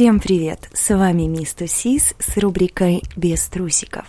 [0.00, 0.70] Всем привет!
[0.72, 4.06] С вами Мисс Тусис с рубрикой «Без трусиков».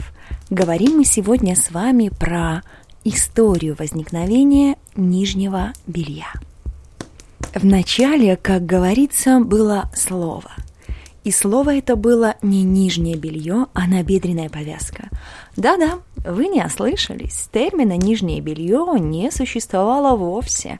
[0.50, 2.64] Говорим мы сегодня с вами про
[3.04, 6.32] историю возникновения нижнего белья.
[7.54, 10.52] В начале, как говорится, было слово.
[11.24, 15.10] И слово это было не нижнее белье, а набедренная повязка.
[15.56, 20.80] Да-да, вы не ослышались, термина «нижнее белье» не существовало вовсе.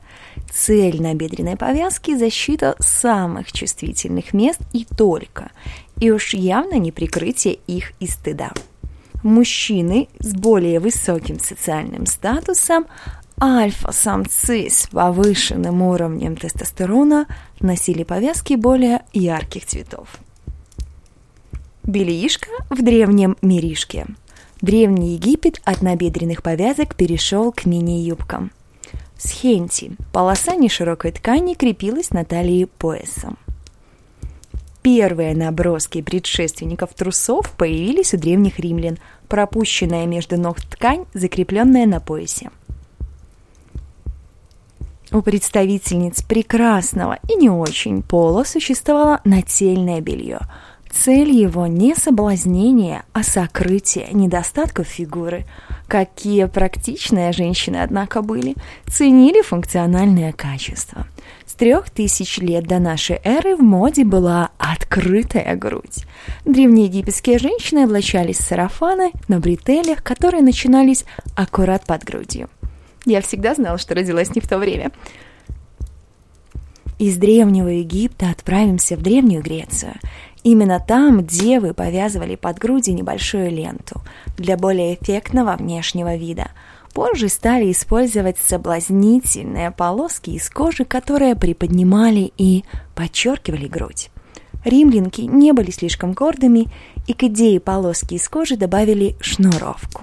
[0.50, 5.52] Цель набедренной повязки– защита самых чувствительных мест и только,
[6.00, 8.52] и уж явно не прикрытие их и стыда.
[9.22, 12.86] Мужчины с более высоким социальным статусом
[13.40, 17.26] Альфа-самцы с повышенным уровнем тестостерона
[17.58, 20.08] носили повязки более ярких цветов.
[21.84, 24.06] Бельишко в древнем миришке.
[24.60, 28.52] Древний Египет от набедренных повязок перешел к мини-юбкам.
[29.18, 33.36] Схенти– полоса неширокой ткани крепилась на талии поясом.
[34.82, 42.50] Первые наброски предшественников трусов появились у древних римлян, пропущенная между ног ткань, закрепленная на поясе–
[45.14, 50.40] у представительниц прекрасного и не очень пола существовало нательное белье.
[50.92, 55.46] Цель его не соблазнение, а сокрытие недостатков фигуры.
[55.88, 58.54] Какие практичные женщины, однако, были,
[58.86, 61.06] ценили функциональное качество.
[61.46, 66.04] С трех тысяч лет до нашей эры в моде была открытая грудь.
[66.44, 71.04] Древнеегипетские женщины облачались сарафаны на бретелях, которые начинались
[71.34, 72.48] аккурат под грудью.
[73.04, 74.92] Я всегда знала, что родилась не в то время.
[76.98, 79.94] Из Древнего Египта отправимся в Древнюю Грецию.
[80.44, 84.02] Именно там девы повязывали под груди небольшую ленту
[84.36, 86.50] для более эффектного внешнего вида.
[86.92, 94.10] Позже стали использовать соблазнительные полоски из кожи, которые приподнимали и подчеркивали грудь.
[94.64, 96.66] Римлянки не были слишком гордыми
[97.06, 100.02] и к идее полоски из кожи добавили шнуровку.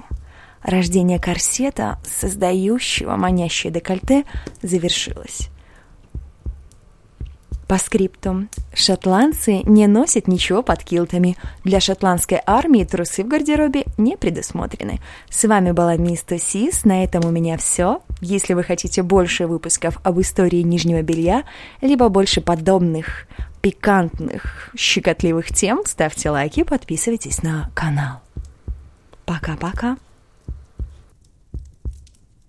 [0.64, 4.26] Рождение корсета, создающего манящее декольте,
[4.62, 5.50] завершилось.
[7.70, 8.48] По скрипту.
[8.74, 11.38] Шотландцы не носят ничего под килтами.
[11.64, 15.00] Для шотландской армии трусы в гардеробе не предусмотрены.
[15.30, 16.84] С вами была Мисс Сис.
[16.84, 18.02] На этом у меня все.
[18.22, 21.44] Если вы хотите больше выпусков об истории нижнего белья,
[21.80, 23.28] либо больше подобных
[23.62, 28.22] пикантных, щекотливых тем, ставьте лайки, подписывайтесь на канал.
[29.26, 29.98] Пока-пока.